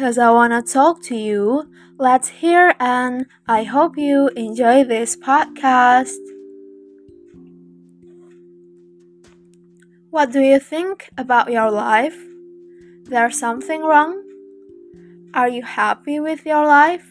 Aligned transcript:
because 0.00 0.16
I 0.16 0.32
wanna 0.32 0.64
talk 0.64 1.04
to 1.12 1.14
you. 1.14 1.68
Let's 2.00 2.40
hear 2.40 2.72
and 2.80 3.28
I 3.44 3.68
hope 3.68 4.00
you 4.00 4.32
enjoy 4.32 4.80
this 4.80 5.12
podcast. 5.12 6.16
What 10.08 10.32
do 10.32 10.40
you 10.40 10.56
think 10.56 11.12
about 11.20 11.52
your 11.52 11.68
life? 11.68 12.16
There's 13.12 13.36
something 13.36 13.84
wrong? 13.84 14.24
Are 15.36 15.52
you 15.52 15.68
happy 15.68 16.16
with 16.16 16.48
your 16.48 16.64
life? 16.64 17.04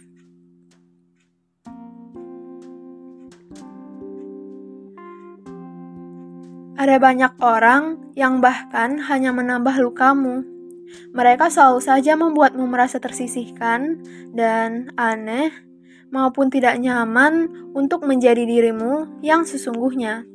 Ada 6.81 6.97
banyak 6.97 7.37
orang 7.37 8.17
yang 8.17 8.41
bahkan 8.41 8.97
hanya 9.05 9.29
menambah 9.29 9.77
lukamu. 9.77 10.58
Mereka 11.13 11.49
selalu 11.49 11.79
saja 11.81 12.13
membuatmu 12.15 12.65
merasa 12.69 13.01
tersisihkan 13.01 14.01
dan 14.33 14.93
aneh 14.97 15.49
maupun 16.09 16.49
tidak 16.49 16.77
nyaman 16.81 17.49
untuk 17.73 18.05
menjadi 18.05 18.45
dirimu 18.45 19.21
yang 19.21 19.45
sesungguhnya. 19.45 20.25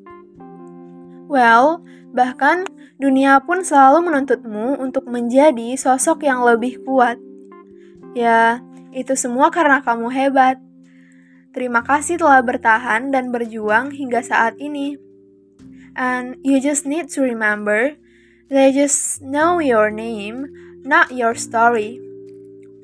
Well, 1.27 1.83
bahkan 2.15 2.63
dunia 3.01 3.43
pun 3.43 3.67
selalu 3.67 4.07
menuntutmu 4.07 4.79
untuk 4.79 5.11
menjadi 5.11 5.75
sosok 5.75 6.23
yang 6.23 6.47
lebih 6.47 6.85
kuat. 6.87 7.19
Ya, 8.15 8.63
itu 8.95 9.19
semua 9.19 9.51
karena 9.51 9.83
kamu 9.83 10.09
hebat. 10.15 10.63
Terima 11.55 11.83
kasih 11.83 12.19
telah 12.19 12.43
bertahan 12.43 13.11
dan 13.11 13.31
berjuang 13.31 13.95
hingga 13.95 14.23
saat 14.23 14.59
ini. 14.59 14.99
And 15.95 16.39
you 16.43 16.59
just 16.59 16.87
need 16.87 17.11
to 17.15 17.23
remember, 17.23 17.95
they 18.55 18.71
just 18.71 19.21
know 19.21 19.59
your 19.59 19.91
name, 19.91 20.47
not 20.85 21.11
your 21.11 21.35
story. 21.35 21.99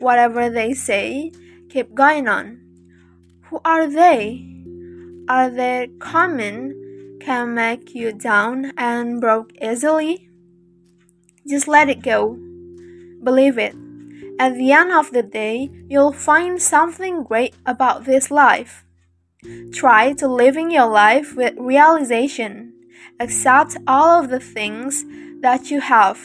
Whatever 0.01 0.51
they 0.51 0.75
say, 0.75 1.31
keep 1.69 1.95
going 1.95 2.27
on. 2.27 2.59
Who 3.45 3.61
are 3.65 3.87
they? 3.87 4.51
Are 5.29 5.49
they 5.49 5.89
common? 6.01 7.19
Can 7.21 7.55
make 7.55 7.95
you 7.95 8.11
down 8.11 8.73
and 8.77 9.21
broke 9.21 9.53
easily? 9.62 10.29
Just 11.47 11.69
let 11.69 11.89
it 11.89 12.03
go. 12.03 12.37
Believe 13.23 13.57
it. 13.57 13.77
At 14.41 14.57
the 14.57 14.73
end 14.73 14.91
of 14.91 15.12
the 15.12 15.23
day, 15.23 15.71
you'll 15.89 16.12
find 16.12 16.61
something 16.61 17.23
great 17.23 17.55
about 17.65 18.07
this 18.07 18.33
life. 18.33 18.84
Try 19.73 20.15
to 20.15 20.27
living 20.27 20.73
your 20.73 20.89
life 20.89 21.37
with 21.37 21.55
realization. 21.59 22.73
Accept 23.21 23.77
all 23.87 24.21
of 24.21 24.31
the 24.31 24.41
things 24.41 25.05
that 25.41 25.71
you 25.71 25.81
have. 25.81 26.21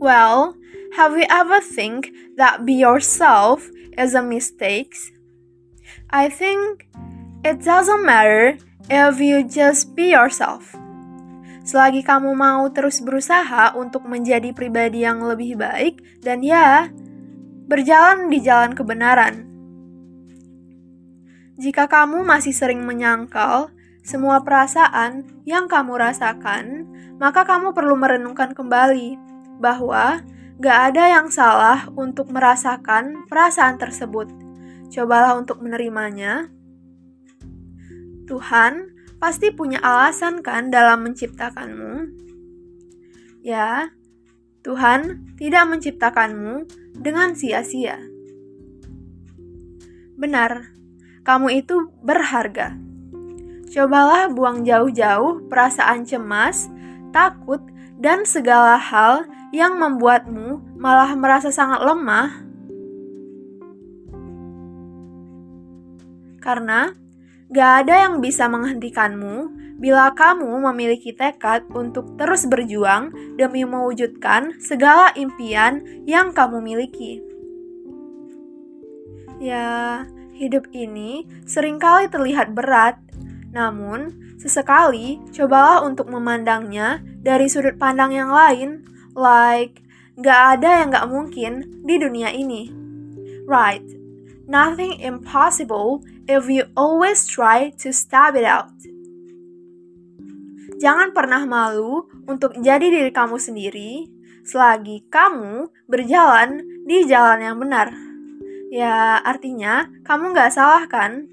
Well, 0.00 0.56
have 0.96 1.16
you 1.16 1.26
ever 1.28 1.60
think 1.60 2.10
that 2.36 2.64
be 2.64 2.74
yourself 2.74 3.68
is 3.96 4.14
a 4.14 4.22
mistake? 4.22 4.96
I 6.08 6.32
think 6.32 6.88
it 7.44 7.60
doesn't 7.60 8.04
matter 8.04 8.56
if 8.88 9.20
you 9.20 9.44
just 9.44 9.92
be 9.92 10.16
yourself. 10.16 10.72
Selagi 11.68 12.00
kamu 12.00 12.32
mau 12.32 12.64
terus 12.72 13.04
berusaha 13.04 13.76
untuk 13.76 14.08
menjadi 14.08 14.56
pribadi 14.56 15.04
yang 15.04 15.20
lebih 15.20 15.60
baik 15.60 16.00
dan 16.24 16.40
ya, 16.40 16.88
berjalan 17.68 18.32
di 18.32 18.40
jalan 18.40 18.72
kebenaran. 18.72 19.44
Jika 21.60 21.84
kamu 21.84 22.24
masih 22.24 22.56
sering 22.56 22.88
menyangkal 22.88 23.68
semua 24.00 24.40
perasaan 24.40 25.44
yang 25.44 25.68
kamu 25.68 26.00
rasakan, 26.00 26.87
maka 27.18 27.42
kamu 27.42 27.74
perlu 27.74 27.98
merenungkan 27.98 28.54
kembali 28.54 29.18
bahwa 29.58 30.22
gak 30.58 30.78
ada 30.94 31.18
yang 31.18 31.28
salah 31.30 31.90
untuk 31.94 32.30
merasakan 32.30 33.26
perasaan 33.26 33.78
tersebut. 33.78 34.30
Cobalah 34.88 35.38
untuk 35.38 35.60
menerimanya. 35.60 36.50
Tuhan 38.26 38.94
pasti 39.18 39.50
punya 39.50 39.82
alasan 39.82 40.40
kan 40.46 40.70
dalam 40.70 41.04
menciptakanmu. 41.06 42.10
Ya, 43.42 43.90
Tuhan 44.62 45.34
tidak 45.38 45.64
menciptakanmu 45.70 46.66
dengan 46.98 47.34
sia-sia. 47.34 47.98
Benar, 50.18 50.74
kamu 51.22 51.62
itu 51.62 51.94
berharga. 52.02 52.74
Cobalah 53.68 54.26
buang 54.32 54.66
jauh-jauh 54.66 55.46
perasaan 55.46 56.02
cemas, 56.02 56.66
takut, 57.10 57.60
dan 57.98 58.22
segala 58.22 58.78
hal 58.78 59.26
yang 59.50 59.80
membuatmu 59.80 60.78
malah 60.78 61.12
merasa 61.18 61.50
sangat 61.50 61.82
lemah. 61.82 62.46
Karena 66.38 66.94
gak 67.50 67.72
ada 67.84 68.08
yang 68.08 68.22
bisa 68.22 68.46
menghentikanmu 68.46 69.50
bila 69.78 70.10
kamu 70.10 70.58
memiliki 70.70 71.14
tekad 71.14 71.62
untuk 71.70 72.18
terus 72.18 72.46
berjuang 72.50 73.14
demi 73.38 73.62
mewujudkan 73.62 74.58
segala 74.58 75.14
impian 75.14 76.02
yang 76.02 76.34
kamu 76.34 76.58
miliki. 76.58 77.22
Ya, 79.38 80.02
hidup 80.34 80.66
ini 80.74 81.30
sering 81.46 81.78
kali 81.78 82.10
terlihat 82.10 82.58
berat, 82.58 82.98
namun, 83.54 84.27
sesekali 84.38 85.18
cobalah 85.34 85.82
untuk 85.82 86.08
memandangnya 86.08 87.02
dari 87.20 87.50
sudut 87.50 87.76
pandang 87.76 88.14
yang 88.14 88.30
lain, 88.30 88.86
like 89.18 89.82
gak 90.18 90.58
ada 90.58 90.82
yang 90.82 90.88
gak 90.94 91.10
mungkin 91.10 91.82
di 91.82 91.98
dunia 91.98 92.30
ini. 92.30 92.70
Right, 93.44 93.84
nothing 94.46 94.96
impossible 95.02 96.06
if 96.30 96.46
you 96.46 96.70
always 96.78 97.26
try 97.26 97.74
to 97.82 97.90
step 97.90 98.38
it 98.38 98.46
out. 98.46 98.72
Jangan 100.78 101.10
pernah 101.10 101.42
malu 101.42 102.06
untuk 102.30 102.54
jadi 102.62 102.86
diri 102.86 103.10
kamu 103.10 103.34
sendiri 103.42 104.06
selagi 104.48 105.04
kamu 105.12 105.68
berjalan 105.84 106.64
di 106.88 107.04
jalan 107.04 107.40
yang 107.44 107.56
benar. 107.60 107.92
Ya, 108.72 109.20
artinya 109.20 109.88
kamu 110.04 110.32
gak 110.32 110.56
salah 110.56 110.88
kan? 110.88 111.28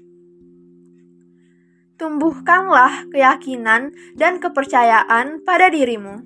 Tumbuhkanlah 1.96 3.08
keyakinan 3.08 3.92
dan 4.16 4.36
kepercayaan 4.40 5.40
pada 5.42 5.72
dirimu. 5.72 6.20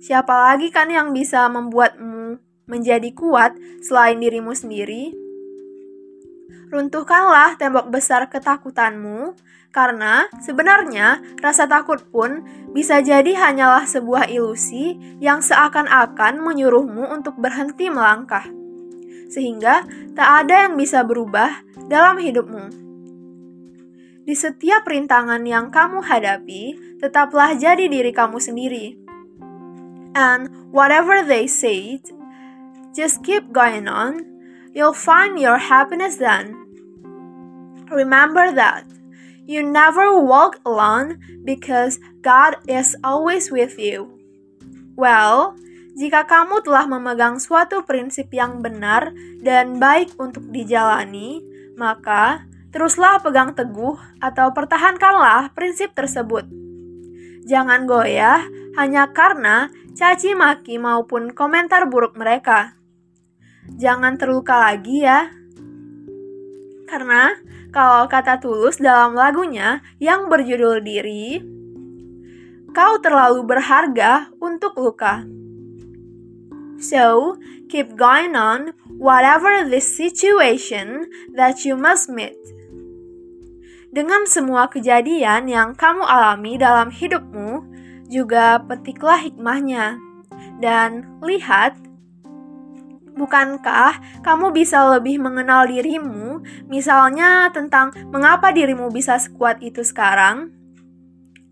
Siapa 0.00 0.52
lagi 0.52 0.70
kan 0.70 0.92
yang 0.92 1.10
bisa 1.16 1.48
membuatmu 1.48 2.38
menjadi 2.68 3.10
kuat 3.16 3.56
selain 3.82 4.20
dirimu 4.20 4.52
sendiri? 4.52 5.16
Runtuhkanlah 6.70 7.56
tembok 7.56 7.88
besar 7.90 8.26
ketakutanmu, 8.26 9.34
karena 9.70 10.26
sebenarnya 10.42 11.22
rasa 11.38 11.64
takut 11.66 12.02
pun 12.10 12.42
bisa 12.74 12.98
jadi 13.00 13.34
hanyalah 13.38 13.86
sebuah 13.86 14.26
ilusi 14.28 14.98
yang 15.22 15.40
seakan-akan 15.40 16.42
menyuruhmu 16.42 17.06
untuk 17.12 17.38
berhenti 17.38 17.86
melangkah, 17.86 18.44
sehingga 19.30 19.86
tak 20.18 20.28
ada 20.46 20.66
yang 20.66 20.74
bisa 20.74 21.06
berubah 21.06 21.62
dalam 21.86 22.18
hidupmu. 22.18 22.85
Di 24.26 24.34
setiap 24.34 24.90
rintangan 24.90 25.46
yang 25.46 25.70
kamu 25.70 26.02
hadapi, 26.02 26.74
tetaplah 26.98 27.54
jadi 27.54 27.86
diri 27.86 28.10
kamu 28.10 28.42
sendiri. 28.42 28.98
And 30.18 30.50
whatever 30.74 31.22
they 31.22 31.46
say, 31.46 32.02
just 32.90 33.22
keep 33.22 33.54
going 33.54 33.86
on. 33.86 34.26
You'll 34.74 34.98
find 34.98 35.38
your 35.38 35.62
happiness 35.62 36.18
then. 36.18 36.58
Remember 37.86 38.50
that 38.50 38.82
you 39.46 39.62
never 39.62 40.18
walk 40.18 40.58
alone 40.66 41.22
because 41.46 42.02
God 42.18 42.58
is 42.66 42.98
always 43.06 43.54
with 43.54 43.78
you. 43.78 44.10
Well, 44.98 45.54
jika 45.94 46.26
kamu 46.26 46.66
telah 46.66 46.90
memegang 46.90 47.38
suatu 47.38 47.86
prinsip 47.86 48.34
yang 48.34 48.58
benar 48.58 49.14
dan 49.38 49.78
baik 49.78 50.18
untuk 50.18 50.50
dijalani, 50.50 51.40
maka 51.78 52.42
Teruslah 52.74 53.22
pegang 53.22 53.54
teguh 53.54 53.96
atau 54.18 54.50
pertahankanlah 54.52 55.54
prinsip 55.54 55.94
tersebut. 55.94 56.44
Jangan 57.46 57.86
goyah 57.86 58.42
hanya 58.74 59.14
karena 59.14 59.70
caci 59.94 60.34
maki 60.34 60.76
maupun 60.76 61.30
komentar 61.32 61.86
buruk 61.86 62.18
mereka. 62.18 62.74
Jangan 63.78 64.18
terluka 64.18 64.60
lagi 64.70 65.06
ya. 65.06 65.30
Karena 66.86 67.34
kalau 67.74 68.06
kata 68.06 68.38
tulus 68.38 68.78
dalam 68.78 69.14
lagunya 69.14 69.82
yang 69.98 70.30
berjudul 70.30 70.82
diri, 70.82 71.42
kau 72.74 72.98
terlalu 73.02 73.42
berharga 73.42 74.30
untuk 74.38 74.78
luka. 74.78 75.26
So, 76.76 77.36
keep 77.72 77.96
going 77.96 78.36
on 78.36 78.76
whatever 79.00 79.64
the 79.64 79.80
situation 79.80 81.08
that 81.32 81.64
you 81.64 81.72
must 81.76 82.12
meet. 82.12 82.36
Dengan 83.96 84.28
semua 84.28 84.68
kejadian 84.68 85.48
yang 85.48 85.72
kamu 85.72 86.04
alami 86.04 86.60
dalam 86.60 86.92
hidupmu, 86.92 87.64
juga 88.12 88.60
petiklah 88.60 89.24
hikmahnya. 89.24 89.96
Dan 90.60 91.16
lihat 91.24 91.80
Bukankah 93.16 94.20
kamu 94.20 94.52
bisa 94.52 94.92
lebih 94.92 95.16
mengenal 95.16 95.64
dirimu, 95.64 96.44
misalnya 96.68 97.48
tentang 97.48 97.88
mengapa 98.12 98.52
dirimu 98.52 98.92
bisa 98.92 99.16
sekuat 99.16 99.64
itu 99.64 99.80
sekarang? 99.80 100.52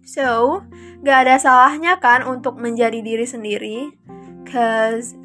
So, 0.05 0.61
gak 1.00 1.25
ada 1.25 1.40
salahnya 1.40 1.97
kan 2.05 2.29
untuk 2.29 2.61
menjadi 2.61 3.00
diri 3.00 3.25
sendiri? 3.25 3.97
Cause 4.44 5.17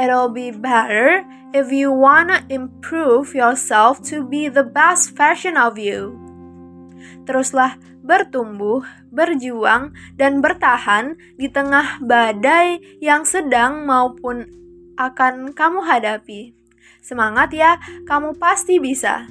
it'll 0.00 0.32
be 0.32 0.48
better 0.48 1.28
if 1.52 1.68
you 1.68 1.92
wanna 1.92 2.40
improve 2.48 3.36
yourself 3.36 4.00
to 4.08 4.24
be 4.24 4.48
the 4.48 4.64
best 4.64 5.12
version 5.12 5.60
of 5.60 5.76
you. 5.76 6.21
Teruslah 7.24 7.78
bertumbuh, 8.02 8.82
berjuang, 9.14 9.94
dan 10.18 10.42
bertahan 10.42 11.14
di 11.38 11.46
tengah 11.46 12.02
badai 12.02 12.82
yang 12.98 13.22
sedang 13.22 13.86
maupun 13.86 14.46
akan 14.98 15.54
kamu 15.54 15.80
hadapi. 15.86 16.52
Semangat 17.02 17.50
ya, 17.54 17.78
kamu 18.06 18.38
pasti 18.38 18.78
bisa. 18.78 19.26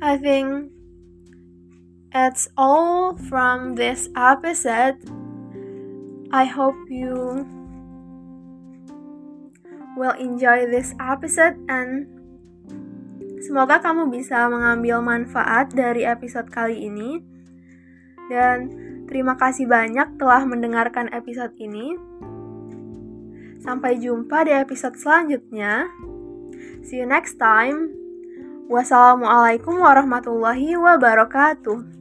I 0.00 0.16
think 0.16 0.72
it's 2.16 2.48
all 2.56 3.20
from 3.28 3.76
this 3.76 4.08
episode. 4.16 4.96
I 6.32 6.48
hope 6.48 6.78
you 6.88 7.44
will 9.98 10.16
enjoy 10.16 10.64
this 10.70 10.94
episode 10.96 11.60
and 11.68 12.08
semoga 13.42 13.80
kamu 13.80 14.08
bisa 14.12 14.46
mengambil 14.48 15.00
manfaat 15.04 15.72
dari 15.72 16.04
episode 16.04 16.48
kali 16.48 16.88
ini. 16.88 17.20
Dan 18.30 18.70
terima 19.10 19.34
kasih 19.34 19.66
banyak 19.66 20.16
telah 20.16 20.46
mendengarkan 20.46 21.10
episode 21.10 21.52
ini. 21.58 21.98
Sampai 23.60 24.00
jumpa 24.00 24.48
di 24.48 24.52
episode 24.56 24.96
selanjutnya. 24.96 25.90
See 26.86 27.02
you 27.02 27.08
next 27.08 27.36
time. 27.36 27.92
Wassalamualaikum 28.70 29.82
warahmatullahi 29.82 30.78
wabarakatuh. 30.78 31.99